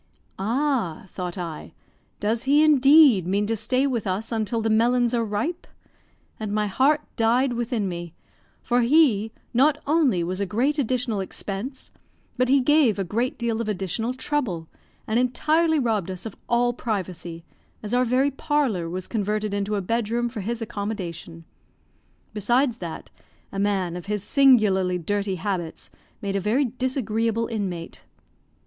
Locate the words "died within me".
7.17-8.15